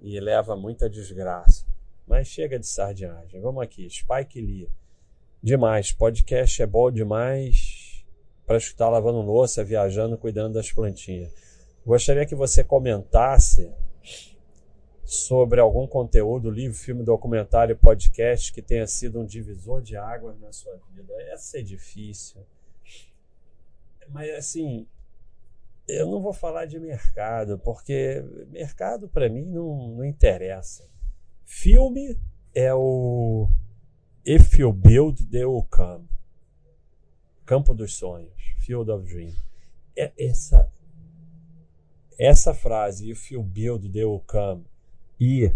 E 0.00 0.18
leva 0.20 0.56
muita 0.56 0.88
desgraça. 0.88 1.66
Mas 2.06 2.28
chega 2.28 2.58
de 2.58 2.66
sardinhagem. 2.66 3.40
Vamos 3.40 3.62
aqui, 3.62 3.88
Spike 3.90 4.40
Lee. 4.40 4.70
Demais, 5.42 5.92
podcast 5.92 6.62
é 6.62 6.66
bom 6.66 6.90
demais 6.90 8.04
para 8.46 8.56
escutar 8.56 8.88
lavando 8.88 9.20
louça, 9.20 9.62
viajando, 9.62 10.16
cuidando 10.16 10.54
das 10.54 10.72
plantinhas. 10.72 11.30
Gostaria 11.84 12.26
que 12.26 12.34
você 12.34 12.64
comentasse 12.64 13.72
sobre 15.08 15.58
algum 15.58 15.86
conteúdo, 15.86 16.50
livro, 16.50 16.76
filme, 16.76 17.02
documentário, 17.02 17.74
podcast 17.78 18.52
que 18.52 18.60
tenha 18.60 18.86
sido 18.86 19.18
um 19.18 19.24
divisor 19.24 19.80
de 19.80 19.96
águas 19.96 20.38
na 20.38 20.52
sua 20.52 20.78
vida. 20.92 21.14
Essa 21.32 21.60
é 21.60 21.62
difícil. 21.62 22.42
Mas 24.10 24.28
assim, 24.34 24.86
eu 25.88 26.06
não 26.06 26.20
vou 26.20 26.34
falar 26.34 26.66
de 26.66 26.78
mercado, 26.78 27.58
porque 27.58 28.22
mercado 28.50 29.08
para 29.08 29.30
mim 29.30 29.46
não, 29.46 29.96
não 29.96 30.04
interessa. 30.04 30.86
Filme 31.46 32.20
é 32.54 32.74
o 32.74 33.48
If 34.26 34.58
You 34.58 34.74
Build, 34.74 35.24
They 35.24 35.46
Will 35.46 35.66
Come. 35.70 36.06
Campo 37.46 37.72
dos 37.72 37.96
Sonhos, 37.96 38.34
Field 38.58 38.90
of 38.90 39.06
Dream. 39.06 39.32
É 39.96 40.12
essa, 40.18 40.70
essa 42.18 42.52
frase, 42.52 43.10
If 43.10 43.32
You 43.32 43.42
Build, 43.42 43.88
They 43.88 44.04
Will 44.04 44.22
Come, 44.26 44.66
e 45.20 45.52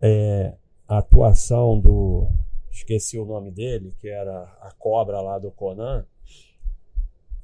é, 0.00 0.54
a 0.88 0.98
atuação 0.98 1.78
do. 1.80 2.28
Esqueci 2.70 3.18
o 3.18 3.24
nome 3.24 3.52
dele, 3.52 3.94
que 4.00 4.08
era 4.08 4.42
a 4.60 4.72
cobra 4.72 5.20
lá 5.20 5.38
do 5.38 5.50
Conan 5.50 6.04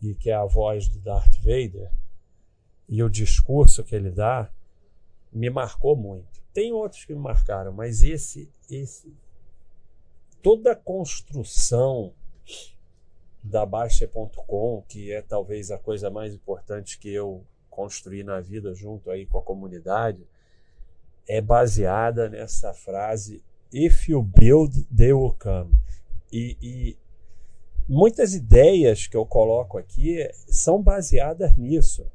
e 0.03 0.15
que 0.15 0.31
é 0.31 0.35
a 0.35 0.45
voz 0.45 0.89
do 0.89 0.99
Darth 0.99 1.37
Vader, 1.37 1.91
e 2.89 3.03
o 3.03 3.09
discurso 3.09 3.85
que 3.85 3.95
ele 3.95 4.11
dá, 4.11 4.51
me 5.33 5.51
marcou 5.51 5.95
muito. 5.95 6.41
Tem 6.53 6.73
outros 6.73 7.05
que 7.05 7.15
me 7.15 7.21
marcaram, 7.21 7.73
mas 7.73 8.03
esse, 8.03 8.51
esse 8.69 9.15
toda 10.43 10.73
a 10.73 10.77
construção 10.77 12.13
da 13.43 13.65
Baixa.com, 13.65 14.83
que 14.89 15.13
é 15.13 15.23
talvez 15.23 15.71
a 15.71 15.79
coisa 15.79 16.11
mais 16.11 16.35
importante 16.35 16.99
que 16.99 17.11
eu 17.11 17.45
construí 17.69 18.23
na 18.25 18.41
vida 18.41 18.75
junto 18.75 19.11
aí 19.11 19.27
com 19.27 19.39
a 19.39 19.43
comunidade, 19.43 20.27
é 21.29 21.41
baseada 21.41 22.29
nessa 22.29 22.73
frase 22.73 23.43
If 23.73 24.09
you 24.09 24.23
build, 24.23 24.85
they 24.95 25.13
will 25.13 25.37
come. 25.39 25.79
E, 26.33 26.57
e 26.61 26.99
muitas 27.89 28.35
ideias 28.35 29.07
que 29.07 29.17
eu 29.17 29.25
coloco 29.25 29.79
aqui 29.79 30.29
são 30.49 30.83
baseadas 30.83 31.57
nisso. 31.57 32.11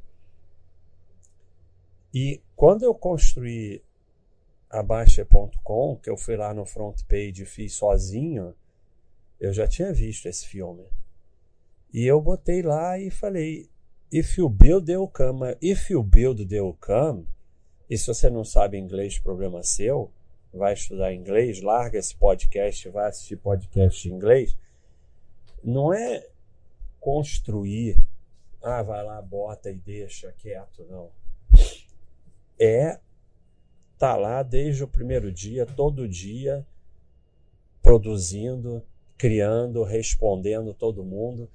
E 2.13 2.41
quando 2.55 2.83
eu 2.83 2.93
construí 2.93 3.81
a 4.69 4.83
Baixa.com, 4.83 5.97
que 5.97 6.09
eu 6.09 6.17
fui 6.17 6.35
lá 6.35 6.53
no 6.53 6.65
front 6.65 7.03
page 7.03 7.43
e 7.43 7.45
fiz 7.45 7.73
sozinho, 7.73 8.53
eu 9.39 9.53
já 9.53 9.67
tinha 9.67 9.93
visto 9.93 10.27
esse 10.27 10.45
filme. 10.45 10.85
E 11.93 12.05
eu 12.05 12.19
botei 12.19 12.61
lá 12.61 12.99
e 12.99 13.09
falei: 13.09 13.69
If 14.11 14.37
you 14.37 14.49
build, 14.49 14.85
they 14.85 14.97
will 14.97 15.07
come. 15.07 15.55
If 15.61 15.89
you 15.89 16.03
build, 16.03 16.45
they 16.45 16.59
will 16.59 16.77
come. 16.79 17.27
E 17.89 17.97
se 17.97 18.07
você 18.07 18.29
não 18.29 18.43
sabe 18.43 18.77
inglês, 18.77 19.19
problema 19.19 19.63
seu. 19.63 20.11
Vai 20.53 20.73
estudar 20.73 21.13
inglês, 21.13 21.61
larga 21.61 21.99
esse 21.99 22.15
podcast, 22.15 22.87
vai 22.89 23.09
assistir 23.09 23.35
podcast 23.35 24.07
em 24.07 24.13
inglês 24.13 24.55
não 25.65 25.91
é 25.91 26.27
construir, 26.99 27.97
ah, 28.61 28.83
vai 28.83 29.03
lá, 29.03 29.21
bota 29.21 29.71
e 29.71 29.75
deixa 29.75 30.31
quieto, 30.33 30.85
não. 30.89 31.09
É 32.59 32.99
tá 33.97 34.15
lá 34.15 34.43
desde 34.43 34.83
o 34.83 34.87
primeiro 34.87 35.31
dia, 35.31 35.65
todo 35.65 36.07
dia, 36.07 36.65
produzindo, 37.81 38.83
criando, 39.17 39.83
respondendo 39.83 40.73
todo 40.73 41.03
mundo. 41.03 41.49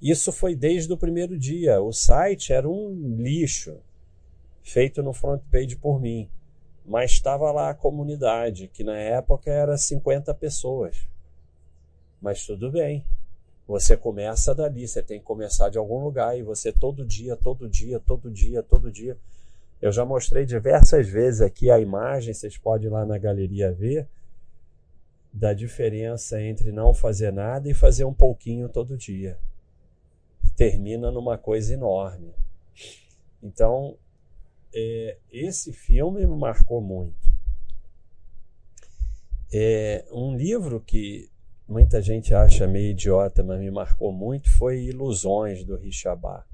Isso 0.00 0.32
foi 0.32 0.54
desde 0.54 0.92
o 0.92 0.96
primeiro 0.96 1.36
dia. 1.36 1.82
O 1.82 1.92
site 1.92 2.52
era 2.52 2.68
um 2.68 3.16
lixo, 3.18 3.78
feito 4.62 5.02
no 5.02 5.12
front 5.12 5.42
page 5.50 5.76
por 5.76 6.00
mim. 6.00 6.28
Mas 6.84 7.12
estava 7.12 7.50
lá 7.52 7.70
a 7.70 7.74
comunidade, 7.74 8.68
que 8.68 8.82
na 8.82 8.96
época 8.96 9.50
era 9.50 9.76
50 9.76 10.32
pessoas. 10.34 11.06
Mas 12.20 12.44
tudo 12.44 12.70
bem, 12.70 13.04
você 13.66 13.96
começa 13.96 14.54
dali, 14.54 14.88
você 14.88 15.02
tem 15.02 15.20
que 15.20 15.24
começar 15.24 15.68
de 15.68 15.78
algum 15.78 16.02
lugar 16.02 16.36
e 16.36 16.42
você 16.42 16.72
todo 16.72 17.04
dia, 17.04 17.36
todo 17.36 17.68
dia, 17.68 18.00
todo 18.00 18.30
dia, 18.30 18.62
todo 18.62 18.90
dia. 18.90 19.16
Eu 19.80 19.92
já 19.92 20.04
mostrei 20.04 20.44
diversas 20.44 21.08
vezes 21.08 21.40
aqui 21.40 21.70
a 21.70 21.78
imagem, 21.78 22.34
vocês 22.34 22.58
podem 22.58 22.88
ir 22.88 22.90
lá 22.90 23.06
na 23.06 23.16
galeria 23.16 23.72
ver, 23.72 24.06
da 25.32 25.54
diferença 25.54 26.42
entre 26.42 26.72
não 26.72 26.92
fazer 26.92 27.32
nada 27.32 27.70
e 27.70 27.74
fazer 27.74 28.04
um 28.04 28.12
pouquinho 28.12 28.68
todo 28.68 28.96
dia. 28.96 29.38
Termina 30.56 31.10
numa 31.10 31.38
coisa 31.38 31.72
enorme. 31.72 32.34
Então, 33.42 33.96
é, 34.74 35.18
esse 35.30 35.72
filme 35.72 36.26
me 36.26 36.36
marcou 36.36 36.80
muito. 36.80 37.30
É 39.52 40.06
um 40.12 40.36
livro 40.36 40.80
que 40.80 41.28
muita 41.66 42.00
gente 42.00 42.34
acha 42.34 42.66
meio 42.66 42.90
idiota, 42.90 43.42
mas 43.42 43.60
me 43.60 43.70
marcou 43.70 44.12
muito, 44.12 44.50
foi 44.50 44.80
Ilusões 44.84 45.64
do 45.64 45.76
Richabá. 45.76 46.46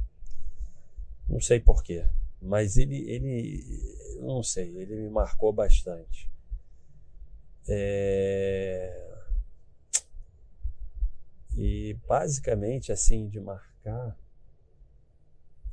Não 1.28 1.40
sei 1.40 1.61
porquê, 1.61 2.06
mas 2.40 2.76
ele, 2.76 3.08
ele, 3.11 4.16
não 4.20 4.42
sei, 4.42 4.76
ele 4.76 4.96
me 4.96 5.11
marcou 5.11 5.52
bastante. 5.52 6.30
É... 7.68 9.16
E 11.56 11.94
basicamente, 12.06 12.92
assim, 12.92 13.28
de 13.28 13.40
marcar, 13.40 14.16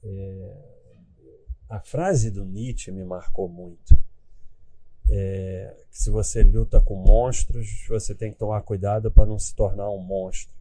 É, 0.05 0.72
a 1.73 1.79
frase 1.79 2.29
do 2.29 2.45
Nietzsche 2.45 2.91
me 2.91 3.03
marcou 3.03 3.49
muito. 3.49 3.97
É, 5.09 5.75
se 5.89 6.11
você 6.11 6.43
luta 6.43 6.79
com 6.79 6.93
monstros, 6.93 7.87
você 7.89 8.13
tem 8.13 8.31
que 8.31 8.37
tomar 8.37 8.61
cuidado 8.61 9.09
para 9.09 9.25
não 9.25 9.39
se 9.39 9.55
tornar 9.55 9.89
um 9.89 9.97
monstro. 9.97 10.53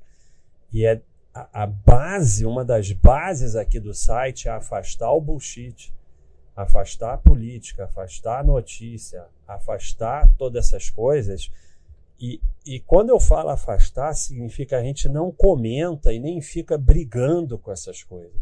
E 0.73 0.87
é 0.87 1.03
a, 1.35 1.65
a, 1.65 1.67
base, 1.67 2.47
uma 2.47 2.65
das 2.65 2.93
bases 2.93 3.57
aqui 3.57 3.79
do 3.79 3.93
site 3.93 4.49
é 4.49 4.53
afastar 4.53 5.13
o 5.13 5.21
bullshit, 5.21 5.93
afastar 6.57 7.13
a 7.13 7.19
política, 7.19 7.85
afastar 7.85 8.41
a 8.41 8.45
notícia, 8.45 9.27
afastar 9.47 10.35
todas 10.39 10.69
essas 10.69 10.89
coisas. 10.89 11.53
E, 12.19 12.41
e 12.65 12.81
quando 12.81 13.11
eu 13.11 13.21
falo 13.21 13.51
afastar, 13.51 14.15
significa 14.15 14.79
a 14.79 14.83
gente 14.83 15.11
não 15.11 15.31
comenta 15.31 16.11
e 16.11 16.19
nem 16.19 16.41
fica 16.41 16.79
brigando 16.79 17.59
com 17.59 17.71
essas 17.71 18.03
coisas. 18.03 18.41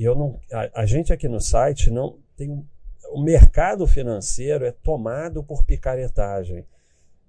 E 0.00 0.04
eu 0.04 0.14
não, 0.14 0.40
a, 0.50 0.80
a 0.80 0.86
gente 0.86 1.12
aqui 1.12 1.28
no 1.28 1.42
site 1.42 1.90
não 1.90 2.18
tem 2.34 2.66
o 3.10 3.22
mercado 3.22 3.86
financeiro 3.86 4.64
é 4.64 4.72
tomado 4.72 5.44
por 5.44 5.62
picaretagem. 5.62 6.64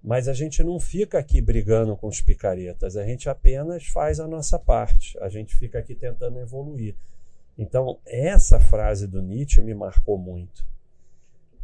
Mas 0.01 0.29
a 0.29 0.33
gente 0.33 0.63
não 0.63 0.79
fica 0.79 1.19
aqui 1.19 1.41
brigando 1.41 1.97
com 1.97 2.07
os 2.07 2.21
picaretas, 2.21 2.95
a 2.95 3.05
gente 3.05 3.27
apenas 3.27 3.87
faz 3.87 4.21
a 4.21 4.27
nossa 4.27 4.57
parte, 4.57 5.19
a 5.19 5.27
gente 5.27 5.53
fica 5.53 5.79
aqui 5.79 5.93
tentando 5.93 6.39
evoluir. 6.39 6.95
Então, 7.57 7.99
essa 8.05 8.57
frase 8.57 9.05
do 9.05 9.21
Nietzsche 9.21 9.61
me 9.61 9.73
marcou 9.73 10.17
muito. 10.17 10.65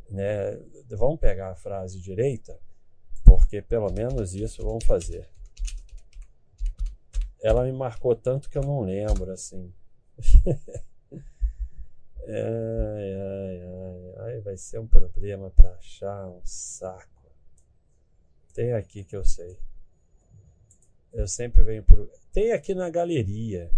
Né? 0.10 0.60
Vamos 0.90 1.22
pegar 1.22 1.52
a 1.52 1.56
frase 1.56 2.02
direita, 2.02 2.60
porque 3.24 3.62
pelo 3.62 3.90
menos 3.94 4.36
isso 4.36 4.62
vamos 4.62 4.84
fazer. 4.84 5.26
Ela 7.42 7.64
me 7.64 7.72
marcou 7.72 8.14
tanto 8.14 8.50
que 8.50 8.58
eu 8.58 8.64
não 8.64 8.82
lembro, 8.82 9.32
assim. 9.32 9.72
ai, 12.34 13.14
ai, 13.14 13.62
ai, 13.62 14.34
ai, 14.34 14.42
vai 14.42 14.58
ser 14.58 14.80
um 14.80 14.88
problema 14.88 15.50
para 15.52 15.72
achar 15.72 16.28
um 16.28 16.42
saco. 16.44 17.32
Tem 18.54 18.74
aqui 18.74 19.04
que 19.04 19.16
eu 19.16 19.24
sei. 19.24 19.58
Eu 21.14 21.28
sempre 21.28 21.64
venho 21.64 21.84
por. 21.84 22.10
Tem 22.34 22.52
aqui 22.52 22.74
na 22.74 22.90
galeria. 22.90 23.72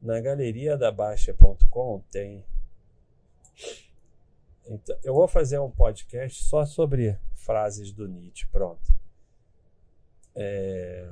Na 0.00 0.20
galeria 0.20 0.76
da 0.76 0.90
Baixa.com 0.90 2.00
tem. 2.10 2.44
Então, 4.66 4.96
eu 5.02 5.14
vou 5.14 5.28
fazer 5.28 5.58
um 5.58 5.70
podcast 5.70 6.42
só 6.42 6.64
sobre 6.66 7.18
frases 7.34 7.92
do 7.92 8.08
Nietzsche. 8.08 8.46
Pronto. 8.48 8.92
É... 10.34 11.10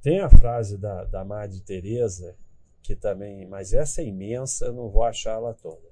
Tem 0.00 0.20
a 0.20 0.28
frase 0.28 0.76
da, 0.76 1.04
da 1.04 1.24
Madre 1.24 1.60
Teresa 1.60 2.36
que 2.82 2.96
também, 2.96 3.46
mas 3.46 3.72
essa 3.72 4.02
é 4.02 4.06
imensa, 4.06 4.66
eu 4.66 4.72
não 4.72 4.90
vou 4.90 5.04
achar 5.04 5.34
ela 5.34 5.54
toda. 5.54 5.90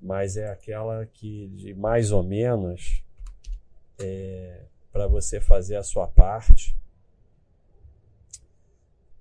Mas 0.00 0.36
é 0.36 0.48
aquela 0.48 1.04
que 1.06 1.48
de 1.48 1.74
mais 1.74 2.12
ou 2.12 2.22
menos 2.22 3.02
é, 3.98 4.62
para 4.92 5.08
você 5.08 5.40
fazer 5.40 5.76
a 5.76 5.82
sua 5.82 6.06
parte. 6.06 6.78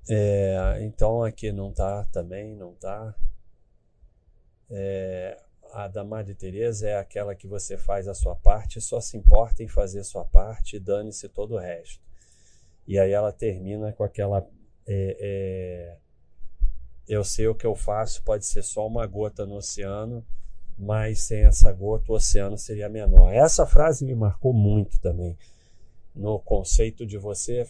É, 0.09 0.77
então 0.81 1.23
aqui 1.23 1.51
não 1.51 1.73
tá 1.73 2.05
também, 2.05 2.55
não 2.55 2.73
tá. 2.75 3.13
É, 4.69 5.41
a 5.73 5.87
da 5.87 6.03
Madre 6.03 6.33
Teresa 6.33 6.87
é 6.87 6.97
aquela 6.97 7.35
que 7.35 7.47
você 7.47 7.77
faz 7.77 8.07
a 8.07 8.13
sua 8.13 8.35
parte, 8.35 8.79
só 8.79 9.01
se 9.01 9.17
importa 9.17 9.63
em 9.63 9.67
fazer 9.67 10.03
sua 10.03 10.23
parte 10.23 10.75
e 10.75 10.79
dane-se 10.79 11.27
todo 11.27 11.55
o 11.55 11.59
resto. 11.59 12.01
E 12.85 12.97
aí 12.97 13.11
ela 13.11 13.33
termina 13.33 13.91
com 13.91 14.03
aquela 14.03 14.47
é, 14.87 15.17
é, 15.19 15.97
eu 17.07 17.23
sei 17.23 17.47
o 17.47 17.55
que 17.55 17.65
eu 17.65 17.75
faço, 17.75 18.23
pode 18.23 18.45
ser 18.45 18.63
só 18.63 18.85
uma 18.85 19.05
gota 19.05 19.45
no 19.45 19.55
oceano, 19.55 20.25
mas 20.77 21.21
sem 21.21 21.45
essa 21.45 21.71
gota 21.71 22.11
o 22.11 22.15
oceano 22.15 22.57
seria 22.57 22.89
menor. 22.89 23.33
Essa 23.33 23.65
frase 23.65 24.05
me 24.05 24.13
marcou 24.13 24.53
muito 24.53 24.99
também, 24.99 25.37
no 26.13 26.39
conceito 26.39 27.05
de 27.05 27.17
você 27.17 27.67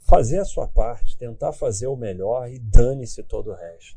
fazer 0.00 0.38
a 0.38 0.44
sua 0.44 0.68
parte, 0.68 1.16
tentar 1.16 1.52
fazer 1.52 1.86
o 1.86 1.96
melhor 1.96 2.50
e 2.50 2.58
dane-se 2.58 3.22
todo 3.22 3.50
o 3.50 3.54
resto. 3.54 3.96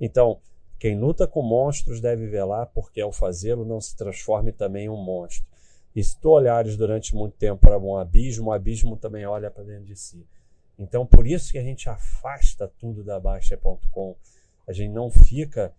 Então, 0.00 0.40
quem 0.78 0.98
luta 0.98 1.26
com 1.26 1.42
monstros 1.42 2.00
deve 2.00 2.26
velar 2.26 2.66
porque 2.74 3.00
ao 3.00 3.12
fazê-lo 3.12 3.64
não 3.64 3.80
se 3.80 3.96
transforme 3.96 4.52
também 4.52 4.86
em 4.86 4.88
um 4.90 4.96
monstro. 4.96 5.46
E 5.94 6.04
se 6.04 6.20
tu 6.20 6.30
olhares 6.30 6.76
durante 6.76 7.14
muito 7.14 7.36
tempo 7.38 7.60
para 7.62 7.78
um 7.78 7.96
abismo, 7.96 8.50
o 8.50 8.52
abismo 8.52 8.96
também 8.96 9.24
olha 9.24 9.50
para 9.50 9.64
dentro 9.64 9.84
de 9.84 9.96
si. 9.96 10.26
Então, 10.78 11.06
por 11.06 11.26
isso 11.26 11.52
que 11.52 11.58
a 11.58 11.62
gente 11.62 11.88
afasta 11.88 12.68
tudo 12.78 13.02
da 13.02 13.18
Baixa.com. 13.18 14.16
A 14.66 14.72
gente 14.72 14.92
não 14.92 15.10
fica 15.10 15.74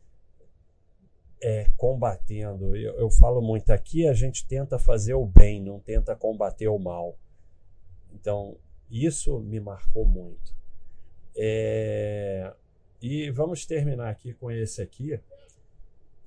é, 1.42 1.70
combatendo. 1.78 2.76
Eu, 2.76 2.96
eu 2.96 3.10
falo 3.10 3.42
muito 3.42 3.72
aqui, 3.72 4.08
a 4.08 4.14
gente 4.14 4.48
tenta 4.48 4.80
fazer 4.80 5.14
o 5.14 5.26
bem, 5.26 5.62
não 5.62 5.80
tenta 5.80 6.16
combater 6.16 6.68
o 6.68 6.80
mal. 6.80 7.18
Então, 8.14 8.58
isso 8.90 9.40
me 9.40 9.60
marcou 9.60 10.06
muito. 10.06 10.56
É, 11.36 12.52
e 13.02 13.30
vamos 13.30 13.66
terminar 13.66 14.10
aqui 14.10 14.34
com 14.34 14.50
esse 14.50 14.82
aqui, 14.82 15.20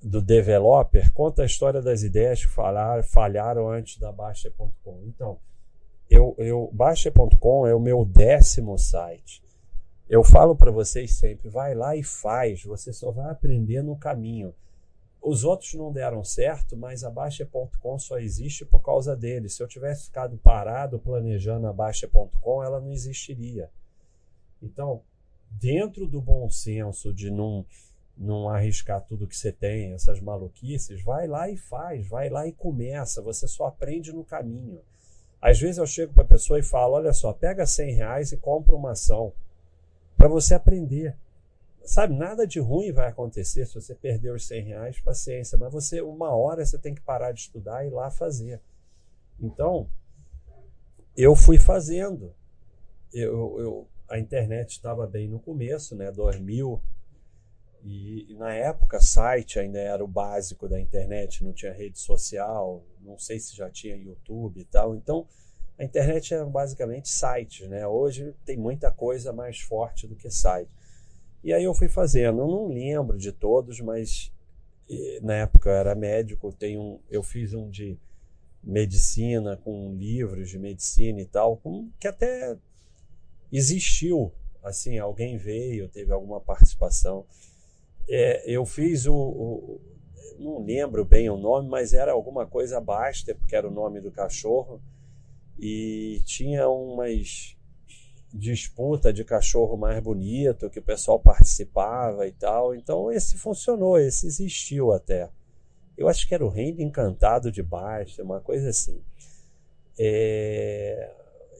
do 0.01 0.21
developer. 0.21 1.11
Conta 1.11 1.43
a 1.43 1.45
história 1.45 1.81
das 1.81 2.01
ideias 2.03 2.45
que 2.45 2.51
falaram, 2.51 3.03
falharam 3.03 3.69
antes 3.69 3.97
da 3.97 4.11
Baixa.com. 4.11 5.03
Então, 5.05 5.39
eu, 6.11 6.35
eu 6.37 6.69
Baixa.com 6.73 7.65
é 7.65 7.73
o 7.73 7.79
meu 7.79 8.03
décimo 8.03 8.77
site. 8.77 9.41
Eu 10.09 10.25
falo 10.25 10.57
para 10.57 10.69
vocês 10.69 11.13
sempre, 11.13 11.47
vai 11.47 11.73
lá 11.73 11.95
e 11.95 12.03
faz, 12.03 12.65
você 12.65 12.91
só 12.91 13.11
vai 13.11 13.31
aprender 13.31 13.81
no 13.81 13.95
caminho. 13.95 14.53
Os 15.21 15.45
outros 15.45 15.73
não 15.73 15.89
deram 15.89 16.21
certo, 16.21 16.75
mas 16.75 17.05
a 17.05 17.09
Baixa.com 17.09 17.97
só 17.97 18.19
existe 18.19 18.65
por 18.65 18.81
causa 18.81 19.15
dele. 19.15 19.47
Se 19.47 19.63
eu 19.63 19.67
tivesse 19.69 20.07
ficado 20.07 20.37
parado 20.37 20.99
planejando 20.99 21.65
a 21.67 21.71
Baixa.com, 21.71 22.61
ela 22.61 22.81
não 22.81 22.91
existiria. 22.91 23.71
Então, 24.61 25.03
dentro 25.49 26.07
do 26.07 26.21
bom 26.21 26.49
senso 26.49 27.13
de 27.13 27.31
não, 27.31 27.65
não 28.17 28.49
arriscar 28.49 29.01
tudo 29.01 29.27
que 29.27 29.37
você 29.37 29.53
tem, 29.53 29.93
essas 29.93 30.19
maluquices, 30.19 31.01
vai 31.01 31.25
lá 31.25 31.49
e 31.49 31.55
faz, 31.55 32.05
vai 32.05 32.29
lá 32.29 32.45
e 32.45 32.51
começa. 32.51 33.21
Você 33.21 33.47
só 33.47 33.67
aprende 33.67 34.11
no 34.11 34.25
caminho. 34.25 34.81
Às 35.41 35.59
vezes 35.59 35.77
eu 35.77 35.87
chego 35.87 36.13
para 36.13 36.23
a 36.23 36.27
pessoa 36.27 36.59
e 36.59 36.63
falo: 36.63 36.93
olha 36.93 37.11
só, 37.13 37.33
pega 37.33 37.65
100 37.65 37.95
reais 37.95 38.31
e 38.31 38.37
compra 38.37 38.75
uma 38.75 38.91
ação 38.91 39.33
para 40.15 40.27
você 40.27 40.53
aprender. 40.53 41.17
Sabe, 41.83 42.13
nada 42.15 42.45
de 42.45 42.59
ruim 42.59 42.91
vai 42.91 43.07
acontecer 43.07 43.65
se 43.65 43.73
você 43.73 43.95
perder 43.95 44.31
os 44.31 44.45
100 44.45 44.63
reais, 44.63 45.01
paciência, 45.01 45.57
mas 45.57 45.73
você, 45.73 45.99
uma 45.99 46.29
hora, 46.29 46.63
você 46.63 46.77
tem 46.77 46.93
que 46.93 47.01
parar 47.01 47.31
de 47.31 47.41
estudar 47.41 47.83
e 47.83 47.87
ir 47.87 47.91
lá 47.91 48.11
fazer. 48.11 48.61
Então, 49.39 49.89
eu 51.17 51.35
fui 51.35 51.57
fazendo. 51.57 52.35
Eu, 53.11 53.59
eu, 53.59 53.87
a 54.07 54.19
internet 54.19 54.73
estava 54.73 55.07
bem 55.07 55.27
no 55.27 55.39
começo, 55.39 55.95
né, 55.95 56.11
2000, 56.11 56.79
e, 57.83 58.31
e, 58.31 58.35
na 58.35 58.53
época, 58.53 58.99
site 58.99 59.59
ainda 59.59 59.79
era 59.79 60.03
o 60.03 60.07
básico 60.07 60.67
da 60.67 60.79
internet, 60.79 61.43
não 61.43 61.53
tinha 61.53 61.73
rede 61.73 61.99
social, 61.99 62.83
não 63.01 63.17
sei 63.17 63.39
se 63.39 63.55
já 63.55 63.69
tinha 63.69 63.95
YouTube 63.95 64.59
e 64.59 64.65
tal. 64.65 64.95
Então, 64.95 65.27
a 65.77 65.83
internet 65.83 66.33
era 66.33 66.45
basicamente 66.45 67.09
sites, 67.09 67.67
né? 67.67 67.87
Hoje 67.87 68.35
tem 68.45 68.57
muita 68.57 68.91
coisa 68.91 69.33
mais 69.33 69.59
forte 69.59 70.07
do 70.07 70.15
que 70.15 70.29
site. 70.29 70.69
E 71.43 71.51
aí 71.51 71.63
eu 71.63 71.73
fui 71.73 71.89
fazendo. 71.89 72.41
Eu 72.41 72.47
não 72.47 72.67
lembro 72.67 73.17
de 73.17 73.31
todos, 73.31 73.79
mas 73.79 74.31
na 75.21 75.35
época 75.35 75.69
eu 75.69 75.75
era 75.75 75.95
médico, 75.95 76.51
tem 76.51 76.77
um, 76.77 76.99
eu 77.09 77.23
fiz 77.23 77.53
um 77.53 77.69
de 77.69 77.97
medicina 78.63 79.57
com 79.57 79.95
livros 79.95 80.49
de 80.49 80.59
medicina 80.59 81.19
e 81.21 81.25
tal, 81.25 81.57
com, 81.57 81.89
que 81.99 82.07
até 82.07 82.57
existiu. 83.51 84.31
Assim, 84.63 84.99
alguém 84.99 85.37
veio, 85.37 85.89
teve 85.89 86.11
alguma 86.11 86.39
participação. 86.39 87.25
É, 88.13 88.43
eu 88.45 88.65
fiz 88.65 89.05
o, 89.05 89.15
o, 89.15 89.81
Não 90.37 90.59
lembro 90.65 91.05
bem 91.05 91.29
o 91.29 91.37
nome, 91.37 91.69
mas 91.69 91.93
era 91.93 92.11
alguma 92.11 92.45
coisa 92.45 92.81
Baster, 92.81 93.37
porque 93.37 93.55
era 93.55 93.65
o 93.65 93.71
nome 93.71 94.01
do 94.01 94.11
cachorro. 94.11 94.81
E 95.57 96.21
tinha 96.25 96.67
umas 96.67 97.55
disputa 98.33 99.11
de 99.11 99.25
cachorro 99.25 99.75
mais 99.77 100.01
bonito 100.01 100.69
que 100.69 100.79
o 100.79 100.83
pessoal 100.83 101.19
participava 101.19 102.27
e 102.27 102.33
tal. 102.33 102.75
Então 102.75 103.09
esse 103.11 103.37
funcionou, 103.37 103.97
esse 103.97 104.27
existiu 104.27 104.91
até. 104.91 105.29
Eu 105.97 106.09
acho 106.09 106.27
que 106.27 106.35
era 106.35 106.45
o 106.45 106.49
Reino 106.49 106.81
Encantado 106.81 107.49
de 107.49 107.63
Baster, 107.63 108.25
uma 108.25 108.41
coisa 108.41 108.69
assim. 108.69 109.01
É... 109.97 111.11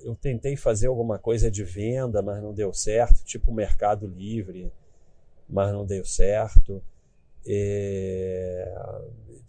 Eu 0.04 0.16
tentei 0.16 0.58
fazer 0.58 0.88
alguma 0.88 1.18
coisa 1.18 1.50
de 1.50 1.64
venda, 1.64 2.22
mas 2.22 2.42
não 2.42 2.54
deu 2.54 2.74
certo, 2.74 3.24
tipo 3.24 3.54
Mercado 3.54 4.08
Livre 4.08 4.72
mas 5.52 5.74
não 5.74 5.86
deu 5.86 6.06
certo. 6.06 6.82
É... 7.46 8.74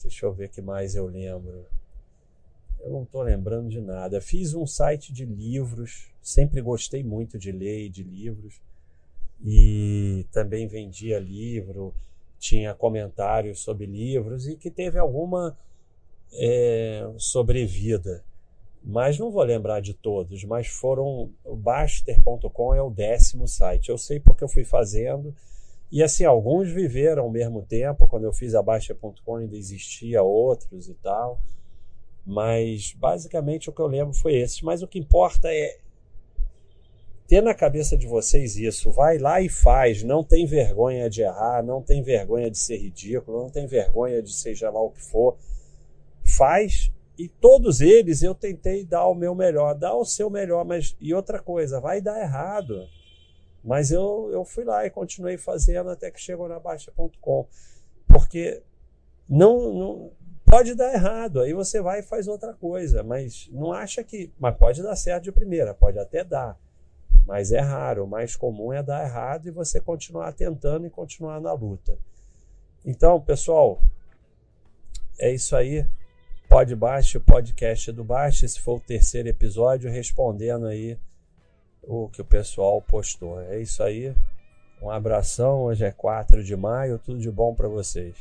Deixa 0.02 0.26
eu 0.26 0.32
ver 0.32 0.46
o 0.46 0.50
que 0.50 0.60
mais 0.60 0.96
eu 0.96 1.06
lembro. 1.06 1.64
Eu 2.80 2.90
não 2.90 3.04
estou 3.04 3.22
lembrando 3.22 3.68
de 3.68 3.80
nada. 3.80 4.20
Fiz 4.20 4.52
um 4.54 4.66
site 4.66 5.12
de 5.12 5.24
livros, 5.24 6.10
sempre 6.20 6.60
gostei 6.60 7.04
muito 7.04 7.38
de 7.38 7.52
ler 7.52 7.86
e 7.86 7.88
de 7.88 8.02
livros. 8.02 8.60
e 9.44 10.26
também 10.32 10.68
vendia 10.68 11.18
livro, 11.18 11.94
tinha 12.38 12.74
comentários 12.74 13.60
sobre 13.60 13.86
livros 13.86 14.46
e 14.48 14.56
que 14.56 14.70
teve 14.70 14.98
alguma 14.98 15.56
é, 16.32 17.08
sobrevida. 17.18 18.24
Mas 18.84 19.18
não 19.18 19.30
vou 19.30 19.42
lembrar 19.44 19.80
de 19.80 19.94
todos, 19.94 20.42
mas 20.44 20.66
foram. 20.66 21.30
O 21.44 21.54
Baster.com 21.54 22.74
é 22.74 22.82
o 22.82 22.90
décimo 22.90 23.46
site. 23.46 23.90
Eu 23.90 23.98
sei 23.98 24.18
porque 24.18 24.42
eu 24.42 24.48
fui 24.48 24.64
fazendo. 24.64 25.34
E 25.92 26.02
assim, 26.02 26.24
alguns 26.24 26.70
viveram 26.70 27.24
ao 27.24 27.30
mesmo 27.30 27.60
tempo. 27.60 28.08
Quando 28.08 28.24
eu 28.24 28.32
fiz 28.32 28.54
a 28.54 28.62
Baster.com 28.62 29.36
ainda 29.36 29.54
existia 29.54 30.22
outros 30.22 30.88
e 30.88 30.94
tal. 30.94 31.38
Mas 32.24 32.94
basicamente 32.96 33.68
o 33.68 33.72
que 33.74 33.80
eu 33.82 33.86
lembro 33.86 34.14
foi 34.14 34.36
esse. 34.36 34.64
Mas 34.64 34.82
o 34.82 34.88
que 34.88 34.98
importa 34.98 35.52
é 35.52 35.76
ter 37.26 37.42
na 37.42 37.54
cabeça 37.54 37.94
de 37.94 38.06
vocês 38.06 38.56
isso. 38.56 38.90
Vai 38.90 39.18
lá 39.18 39.42
e 39.42 39.50
faz. 39.50 40.02
Não 40.02 40.24
tem 40.24 40.46
vergonha 40.46 41.10
de 41.10 41.20
errar, 41.20 41.62
não 41.62 41.82
tem 41.82 42.02
vergonha 42.02 42.50
de 42.50 42.56
ser 42.56 42.78
ridículo, 42.78 43.42
não 43.42 43.50
tem 43.50 43.66
vergonha 43.66 44.22
de 44.22 44.32
seja 44.32 44.70
lá 44.70 44.80
o 44.80 44.90
que 44.90 45.02
for. 45.02 45.36
Faz 46.24 46.90
e 47.18 47.28
todos 47.28 47.82
eles 47.82 48.22
eu 48.22 48.34
tentei 48.34 48.82
dar 48.82 49.06
o 49.06 49.14
meu 49.14 49.34
melhor, 49.34 49.74
dar 49.74 49.94
o 49.94 50.06
seu 50.06 50.30
melhor, 50.30 50.64
mas 50.64 50.96
e 50.98 51.12
outra 51.12 51.38
coisa, 51.38 51.78
vai 51.78 52.00
dar 52.00 52.18
errado. 52.18 52.88
Mas 53.62 53.90
eu, 53.90 54.28
eu 54.32 54.44
fui 54.44 54.64
lá 54.64 54.84
e 54.84 54.90
continuei 54.90 55.38
fazendo 55.38 55.90
até 55.90 56.10
que 56.10 56.20
chegou 56.20 56.48
na 56.48 56.58
Baixa.com. 56.58 57.46
Porque 58.08 58.62
não, 59.28 59.72
não 59.72 60.12
pode 60.44 60.74
dar 60.74 60.92
errado, 60.92 61.40
aí 61.40 61.52
você 61.52 61.80
vai 61.80 62.00
e 62.00 62.02
faz 62.02 62.26
outra 62.26 62.52
coisa, 62.52 63.02
mas 63.02 63.48
não 63.52 63.72
acha 63.72 64.02
que. 64.02 64.32
Mas 64.38 64.56
pode 64.56 64.82
dar 64.82 64.96
certo 64.96 65.24
de 65.24 65.32
primeira, 65.32 65.72
pode 65.72 65.98
até 65.98 66.24
dar. 66.24 66.58
Mas 67.24 67.52
é 67.52 67.60
raro, 67.60 68.04
o 68.04 68.08
mais 68.08 68.34
comum 68.34 68.72
é 68.72 68.82
dar 68.82 69.04
errado 69.04 69.46
e 69.46 69.52
você 69.52 69.80
continuar 69.80 70.32
tentando 70.32 70.86
e 70.86 70.90
continuar 70.90 71.40
na 71.40 71.52
luta. 71.52 71.96
Então, 72.84 73.20
pessoal, 73.20 73.80
é 75.18 75.30
isso 75.30 75.54
aí. 75.54 75.86
Pode 76.48 76.74
Baixo, 76.74 77.20
podcast 77.20 77.92
do 77.92 78.02
Baixo. 78.02 78.44
Esse 78.44 78.60
foi 78.60 78.74
o 78.74 78.80
terceiro 78.80 79.28
episódio, 79.28 79.90
respondendo 79.90 80.66
aí 80.66 80.98
o 81.82 82.08
que 82.08 82.20
o 82.20 82.24
pessoal 82.24 82.80
postou. 82.82 83.40
É 83.40 83.60
isso 83.60 83.82
aí. 83.82 84.14
Um 84.80 84.90
abração. 84.90 85.62
Hoje 85.62 85.84
é 85.84 85.90
4 85.90 86.42
de 86.42 86.56
maio. 86.56 86.98
Tudo 86.98 87.18
de 87.18 87.30
bom 87.30 87.54
para 87.54 87.68
vocês. 87.68 88.14